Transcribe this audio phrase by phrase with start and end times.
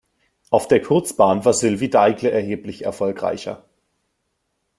[0.49, 3.65] Auf der Kurzbahn war Sylvie Daigle erheblich erfolgreicher.